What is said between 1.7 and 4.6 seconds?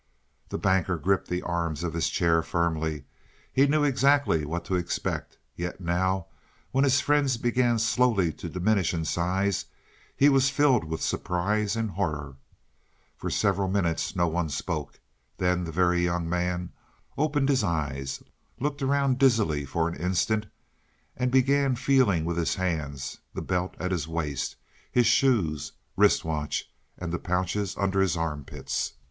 of his chair firmly. He knew exactly